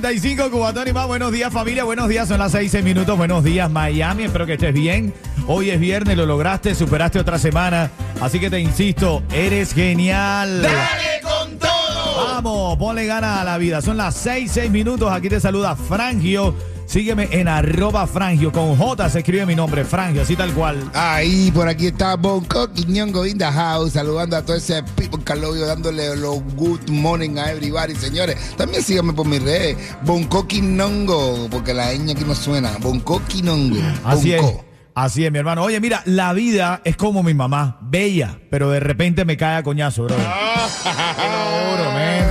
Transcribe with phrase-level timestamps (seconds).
[0.00, 1.08] 95, Cubatón y más.
[1.08, 1.82] Buenos días, familia.
[1.82, 3.18] Buenos días, son las 6 seis minutos.
[3.18, 4.24] Buenos días, Miami.
[4.24, 5.12] Espero que estés bien.
[5.48, 7.90] Hoy es viernes, lo lograste, superaste otra semana.
[8.20, 10.62] Así que te insisto, eres genial.
[10.62, 12.26] ¡Dale con todo!
[12.26, 13.82] Vamos, ponle gana a la vida.
[13.82, 15.10] Son las 6, 6 minutos.
[15.10, 16.54] Aquí te saluda Frangio.
[16.88, 18.50] Sígueme en arroba Frangio.
[18.50, 20.90] Con J se escribe mi nombre, Frangio, así tal cual.
[20.94, 25.22] Ahí, por aquí está Bangkok y Ñongo in the house, saludando a todo ese people
[25.22, 28.38] calobio, dándole los good morning a everybody, señores.
[28.56, 33.22] También síganme por mis redes, Bangkok y Ñongo, porque la ñ aquí no suena, Bangkok
[33.34, 33.76] y Ñongo.
[34.02, 34.40] Así es.
[34.40, 34.64] Bonco.
[34.94, 35.62] Así es, mi hermano.
[35.62, 39.62] Oye, mira, la vida es como mi mamá, bella, pero de repente me cae a
[39.62, 40.16] coñazo, bro.
[40.16, 42.27] Te lo juro, men,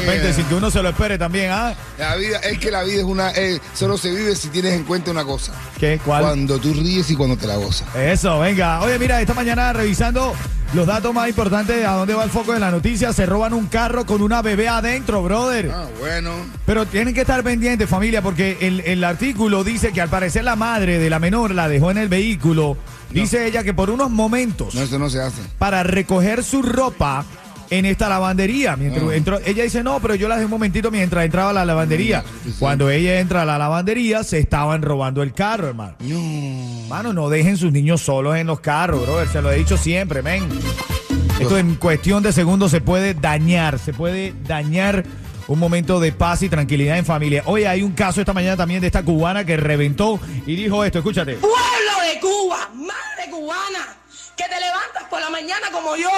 [0.00, 1.74] repente, sin que uno se lo espere también, ¿ah?
[1.98, 4.84] La vida, es que la vida es una, eh, solo se vive si tienes en
[4.84, 5.52] cuenta una cosa.
[5.78, 6.00] ¿Qué?
[6.04, 6.22] ¿Cuál?
[6.22, 7.88] Cuando tú ríes y cuando te la gozas.
[7.96, 8.80] Eso, venga.
[8.82, 10.34] Oye, mira, esta mañana revisando
[10.74, 13.54] los datos más importantes de a dónde va el foco de la noticia, se roban
[13.54, 15.70] un carro con una bebé adentro, brother.
[15.74, 16.32] Ah, bueno.
[16.66, 20.56] Pero tienen que estar pendientes, familia, porque el, el artículo dice que al parecer la
[20.56, 22.76] madre de la menor la dejó en el vehículo.
[23.10, 25.40] Dice ella que por unos momentos, No, eso no se hace.
[25.58, 27.24] para recoger su ropa
[27.70, 28.76] en esta lavandería.
[28.76, 29.14] Mientras Ah.
[29.14, 32.24] entró- ella dice, no, pero yo la dejé un momentito mientras entraba a la lavandería.
[32.44, 32.54] Sí.
[32.58, 35.94] Cuando ella entra a la lavandería, se estaban robando el carro, hermano.
[36.88, 39.28] Mano, no dejen sus niños solos en los carros, brother.
[39.28, 40.48] Se lo he dicho siempre, men.
[41.40, 45.04] Esto en cuestión de segundos se puede dañar, se puede dañar
[45.46, 47.42] un momento de paz y tranquilidad en familia.
[47.46, 50.98] Oye, hay un caso esta mañana también de esta cubana que reventó y dijo esto,
[50.98, 51.34] escúchate.
[51.34, 51.54] pueblo
[52.12, 53.86] de Cuba, madre cubana,
[54.36, 56.10] que te levantas por la mañana como yo,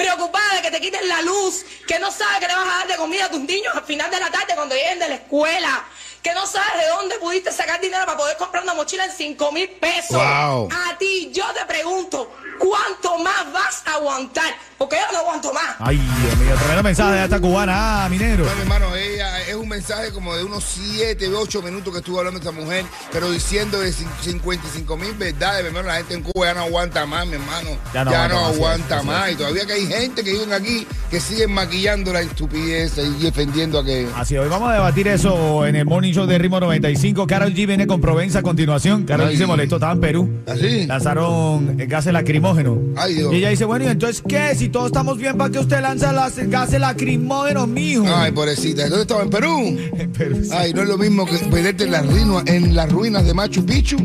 [0.00, 2.88] preocupada de que te quiten la luz, que no sabes que le vas a dar
[2.88, 5.84] de comida a tus niños al final de la tarde cuando lleguen de la escuela,
[6.22, 9.52] que no sabes de dónde pudiste sacar dinero para poder comprar una mochila en 5
[9.52, 10.16] mil pesos.
[10.16, 10.70] Wow.
[10.72, 14.52] A ti, yo te pregunto, ¿cuánto más vas a aguantar?
[14.78, 15.76] Porque yo no aguanto más.
[15.78, 18.44] Ay, Dios mío, tremendo mensaje de esta cubana, ah, minero.
[18.44, 22.38] Bueno, hermano, ella es un mensaje como de unos 7, 8 minutos que estuvo hablando
[22.40, 26.46] esta mujer, pero diciendo de cin- 55 mil verdades, mi hermano, la gente en Cuba
[26.46, 27.68] ya no aguanta más, mi hermano.
[27.92, 29.30] Ya no aguanta más, así es, aguanta así más.
[29.32, 33.80] Y todavía que hay gente que viven aquí que siguen maquillando la estupidez y defendiendo
[33.80, 34.08] a que...
[34.16, 37.26] Así, hoy vamos a debatir eso en el Morning Show de Ritmo 95.
[37.26, 39.04] Carol G viene con Provenza a continuación.
[39.04, 40.30] Carol G se molestó, estaba en Perú.
[40.46, 40.86] ¿Así?
[40.86, 42.78] Lanzaron gases lacrimógenos.
[42.96, 43.32] Ay, Dios.
[43.32, 44.54] Y ella dice, bueno, ¿y entonces qué?
[44.54, 48.04] Si todos estamos bien, ¿para qué usted lanza las gases lacrimógenos, mijo?
[48.06, 48.88] Ay, pobrecita.
[48.88, 49.22] ¿Dónde estaba?
[49.22, 49.78] ¿En Perú?
[50.00, 50.50] En Perú, sí.
[50.52, 53.64] Ay, no es lo mismo que perderte en las, ruinas, en las ruinas de Machu
[53.64, 53.98] Picchu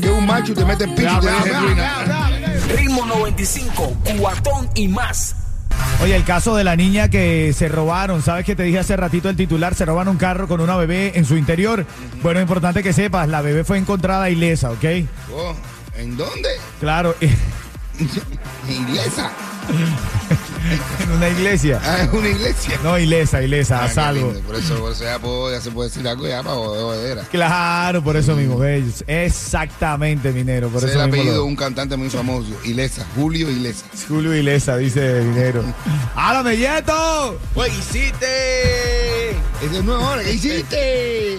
[0.00, 2.30] que un macho te mete en Picchu y te deja en ruina.
[2.76, 5.36] Ritmo 95, cuatón y más.
[6.02, 9.28] Oye, el caso de la niña que se robaron, ¿sabes que te dije hace ratito
[9.28, 9.74] el titular?
[9.74, 11.86] Se roban un carro con una bebé en su interior.
[12.22, 14.84] Bueno, es importante que sepas, la bebé fue encontrada ilesa, ¿ok?
[15.32, 15.54] Oh,
[15.96, 16.48] ¿En dónde?
[16.80, 17.14] Claro,
[18.68, 19.30] iglesia.
[21.00, 21.80] en una iglesia.
[21.84, 22.78] Ah, es una iglesia.
[22.82, 24.32] No, ilesa, ilesa, Ah, a salvo.
[24.32, 24.40] lindo.
[24.46, 27.22] Por eso, por eso ya, puedo- ya se puede decir algo ya para jodera.
[27.30, 29.04] Claro, por eso mismo, ¿ves?
[29.06, 31.20] Exactamente, minero, por es eso el mismo.
[31.22, 33.84] apellido de un cantante muy famoso, Ilesa, Julio Ilesa.
[34.08, 35.62] Julio Ilesa, dice minero.
[36.16, 37.38] ¡Háblame, Yeto!
[37.54, 38.26] ¡Pues hiciste!
[39.64, 41.38] Es nuevo ahora, ¿qué hiciste?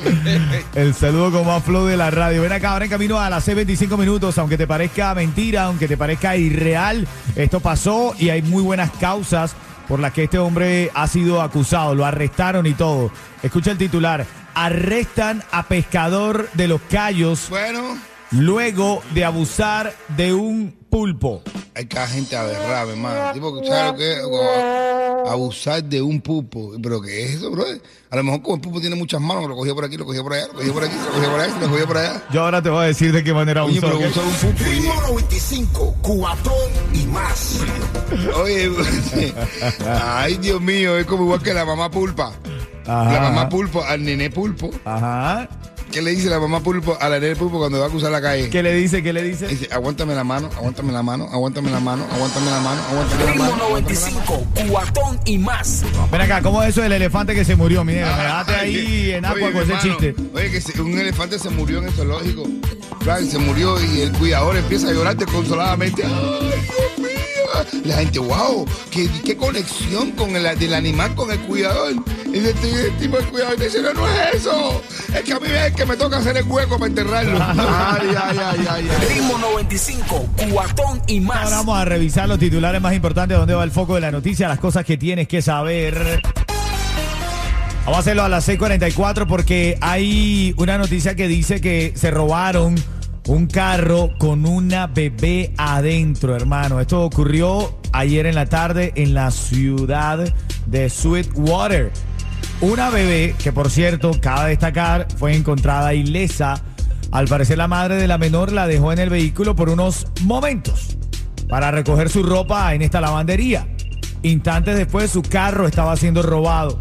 [0.75, 2.41] El saludo con más flow de la radio.
[2.41, 4.37] Ven acá, ahora en camino a las 6.25 minutos.
[4.39, 9.55] Aunque te parezca mentira, aunque te parezca irreal, esto pasó y hay muy buenas causas
[9.87, 11.93] por las que este hombre ha sido acusado.
[11.93, 13.11] Lo arrestaron y todo.
[13.43, 14.25] Escucha el titular.
[14.55, 17.95] Arrestan a pescador de los Cayos bueno,
[18.31, 21.41] luego de abusar de un pulpo.
[21.75, 23.33] hay cada gente aberrada, hermano.
[23.33, 24.19] Tipo, ¿sabes lo que es?
[24.21, 26.71] Como Abusar de un pupo.
[26.81, 27.65] ¿Pero qué es eso, bro?
[28.11, 30.23] A lo mejor como el pupo tiene muchas manos, lo cogió por aquí, lo cogió
[30.23, 32.23] por allá, lo cogió por aquí, lo cogió por allá, lo cogió por allá.
[32.31, 33.97] Yo ahora te voy a decir de qué manera Oye, abusó.
[33.97, 34.69] pero abusó de un pupo.
[34.69, 36.53] Ritmo 95, cuatón
[36.93, 37.59] y más.
[38.41, 38.71] Oye,
[39.89, 42.31] ay, Dios mío, es como igual que la mamá pulpa.
[42.87, 44.69] Ajá, La mamá pulpo al nené pulpo.
[44.85, 45.49] Ajá.
[45.95, 48.19] ¿Qué le dice la mamá pulpo a la nene pulpo cuando va a cruzar la
[48.21, 48.49] calle?
[48.49, 49.01] ¿Qué le dice?
[49.01, 49.47] ¿Qué le dice?
[49.47, 53.31] Dice, aguántame la mano, aguántame la mano, aguántame la mano, aguántame la mano, aguántame la
[53.31, 53.45] mano.
[53.45, 53.69] aguántame la mano.
[53.69, 55.85] 95, cuatón y más.
[56.11, 57.85] Ven acá, ¿cómo es eso del elefante que se murió?
[57.85, 60.15] Mira, me dejaste ahí en agua con ese chiste.
[60.33, 62.43] Oye, que se- un elefante se murió en el zoológico.
[62.99, 66.03] Claro, se murió y el cuidador empieza a llorar desconsoladamente.
[66.03, 67.81] ¡Ay, Dios mío!
[67.85, 71.93] La gente, wow, qué, qué conexión con el del animal con el cuidador.
[72.35, 74.81] Y de este tipo de cuidador dice, no, no es eso.
[75.15, 77.39] Es que a mí es que me toca hacer el hueco para enterrarlo.
[77.41, 79.07] Ay, ay, ay, ay, ay.
[79.07, 81.45] Ritmo 95, cuatón y más.
[81.45, 84.49] Ahora vamos a revisar los titulares más importantes, dónde va el foco de la noticia,
[84.49, 86.21] las cosas que tienes que saber.
[87.85, 92.75] Vamos a hacerlo a las 6:44 porque hay una noticia que dice que se robaron
[93.27, 96.81] un carro con una bebé adentro, hermano.
[96.81, 100.33] Esto ocurrió ayer en la tarde en la ciudad
[100.65, 101.93] de Sweetwater.
[102.61, 106.61] Una bebé que, por cierto, cabe destacar, fue encontrada ilesa.
[107.11, 110.97] Al parecer la madre de la menor la dejó en el vehículo por unos momentos
[111.49, 113.67] para recoger su ropa en esta lavandería.
[114.23, 116.79] Instantes después su carro estaba siendo robado.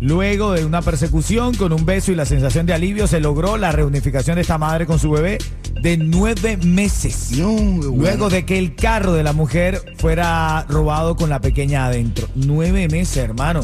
[0.00, 3.70] Luego de una persecución con un beso y la sensación de alivio se logró la
[3.70, 5.38] reunificación de esta madre con su bebé
[5.80, 7.30] de nueve meses.
[7.38, 8.02] No, qué bueno.
[8.02, 12.28] Luego de que el carro de la mujer fuera robado con la pequeña adentro.
[12.34, 13.62] Nueve meses, hermano.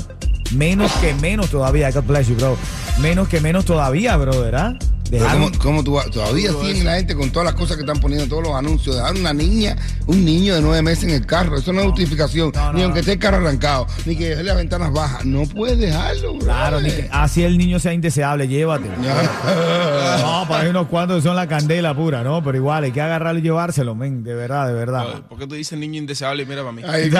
[0.54, 1.90] Menos que menos todavía.
[1.90, 2.56] God bless you, bro.
[3.00, 4.76] Menos que menos todavía, bro, ¿verdad?
[5.10, 8.26] ¿Cómo, cómo tú vas- todavía siguen la gente con todas las cosas que están poniendo,
[8.28, 9.74] todos los anuncios, dejar una niña,
[10.06, 12.78] un niño de nueve meses en el carro, eso no es justificación, No, no, ni
[12.80, 12.84] no.
[12.86, 16.44] aunque esté el carro arrancado, ni que deje las ventanas bajas, no puedes dejarlo, bro.
[16.44, 18.94] Claro, ni que- así el niño sea indeseable, llévatelo.
[20.18, 22.42] No, para hay unos cuantos que son la candela pura, ¿no?
[22.42, 25.22] Pero igual, hay que agarrarlo y llevárselo, men, de verdad, de verdad.
[25.28, 26.82] ¿Por qué tú dices niño indeseable y mira para mí?
[26.86, 27.10] Ay,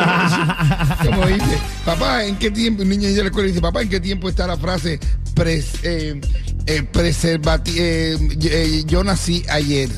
[1.04, 2.82] como dice, papá, ¿en qué tiempo?
[2.82, 4.98] Un niño llega a la escuela y dice, papá, ¿en qué tiempo está la frase
[5.34, 6.20] pres, eh,
[6.68, 9.88] eh, preservati- eh, eh, yo nací ayer?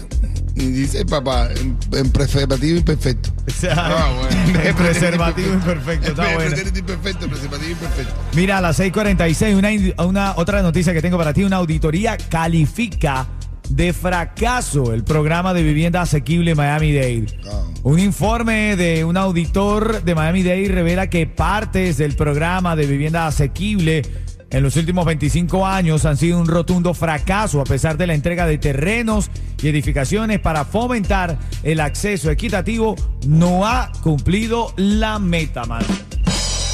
[0.56, 3.30] Y dice, papá, en, en preservativo imperfecto.
[3.46, 4.58] O sea, Ah, bueno.
[4.64, 6.38] de preservativo imperfecto, está bueno.
[6.50, 8.14] Preservativo imperfecto, preservativo imperfecto.
[8.34, 9.54] Mira, a las 6:46,
[9.96, 13.26] una, una otra noticia que tengo para ti, una auditoría califica
[13.70, 17.26] de fracaso el programa de vivienda asequible Miami-Dade.
[17.46, 17.62] Ah.
[17.84, 24.02] Un informe de un auditor de Miami-Dade revela que partes del programa de vivienda asequible
[24.50, 28.46] en los últimos 25 años han sido un rotundo fracaso a pesar de la entrega
[28.46, 29.30] de terrenos
[29.62, 35.82] y edificaciones para fomentar el acceso equitativo, no ha cumplido la meta, man.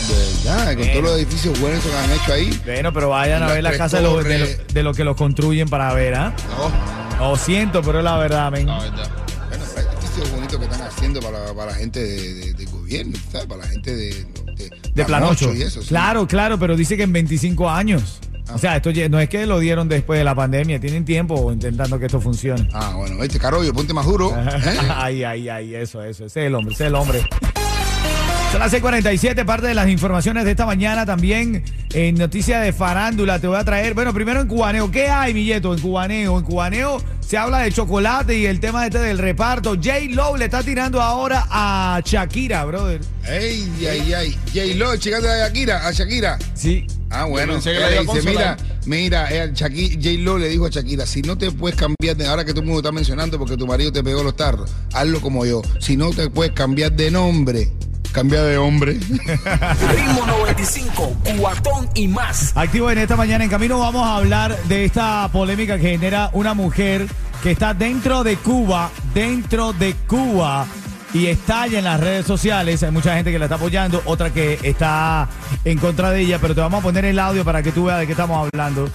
[0.09, 2.61] De verdad, con todos los edificios buenos que han hecho ahí.
[2.65, 5.93] Bueno, pero vayan a ver la casa de los de de que los construyen para
[5.95, 6.33] ver, ¿ah?
[7.19, 8.67] No, Lo siento, pero es la verdad, men.
[8.69, 9.11] la verdad.
[9.49, 13.47] Bueno, hay edificios bonitos que están haciendo para, para la gente de, de- gobierno, ¿sabes?
[13.49, 14.27] Para la gente de,
[14.97, 15.55] de, plan 8.
[15.55, 15.83] y eso.
[15.83, 15.89] sí.
[15.89, 18.21] Claro, claro, pero dice que en 25 años.
[18.53, 21.99] O sea, esto no es que lo dieron después de la pandemia, tienen tiempo intentando
[21.99, 22.69] que esto funcione.
[22.73, 24.31] Ah, bueno, este carollo, ponte más duro.
[24.37, 24.79] ¿eh?
[24.95, 27.29] ay, ay, ay, eso, eso, ese es el hombre, ese es el hombre.
[28.57, 31.63] Son las 6:47, parte de las informaciones de esta mañana también
[31.93, 33.93] en noticias de farándula te voy a traer.
[33.93, 35.75] Bueno, primero en Cubaneo, ¿qué hay, Milleto?
[35.75, 39.75] En Cubaneo, en Cubaneo se habla de chocolate y el tema este del reparto.
[39.75, 39.93] J.
[40.09, 43.03] Lowe le está tirando ahora a Shakira, brother.
[43.29, 44.39] Ey, ay, ay.
[44.55, 46.39] J-Lo, checando a Shakira, a Shakira.
[46.55, 46.87] Sí.
[47.11, 47.61] Ah, bueno.
[47.61, 48.57] que a dice, mira,
[48.87, 52.43] mira, eh, Shaki- J-Lo le dijo a Shakira, si no te puedes cambiar de, ahora
[52.43, 55.45] que todo el mundo está mencionando porque tu marido te pegó los tarros, hazlo como
[55.45, 55.61] yo.
[55.79, 57.71] Si no te puedes cambiar de nombre,
[58.17, 58.95] cambia de hombre.
[58.95, 62.57] Ritmo 95, cuatón y más.
[62.57, 66.55] Activo en esta mañana en camino vamos a hablar de esta polémica que genera una
[66.55, 67.07] mujer
[67.43, 70.65] que está dentro de Cuba, dentro de Cuba
[71.13, 72.83] y estalla en las redes sociales.
[72.83, 75.29] Hay mucha gente que la está apoyando, otra que está
[75.67, 77.99] en contra de ella, pero te vamos a poner el audio para que tú veas
[77.99, 78.89] de qué estamos hablando.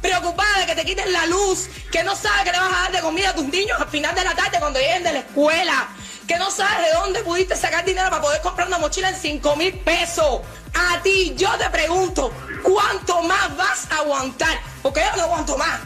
[0.00, 2.92] preocupada de que te quiten la luz, que no sabes que le vas a dar
[2.92, 5.88] de comida a tus niños al final de la tarde cuando lleguen de la escuela,
[6.26, 9.56] que no sabes de dónde pudiste sacar dinero para poder comprar una mochila en 5
[9.56, 10.40] mil pesos.
[10.74, 14.58] A ti yo te pregunto, ¿cuánto más vas a aguantar?
[14.82, 15.80] Porque yo no aguanto más.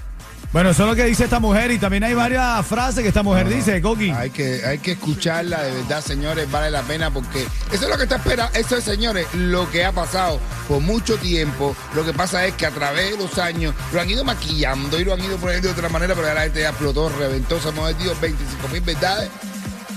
[0.52, 3.23] Bueno, eso es lo que dice esta mujer y también hay varias frases que esta
[3.23, 4.11] mujer dice, Coqui.
[4.11, 7.97] Hay que, hay que escucharla, de verdad, señores, vale la pena porque eso es lo
[7.99, 11.76] que está espera, eso es, señores, lo que ha pasado por mucho tiempo.
[11.95, 15.05] Lo que pasa es que a través de los años lo han ido maquillando y
[15.05, 17.69] lo han ido poniendo de otra manera, pero ya la gente ya explotó, reventó, se
[17.69, 19.28] hemos metido 25 mil verdades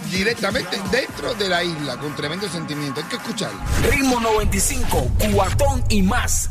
[0.09, 3.01] directamente dentro de la isla, con tremendo sentimiento.
[3.01, 3.59] Hay que escucharlo.
[3.89, 6.49] Ritmo 95, cuatón y más.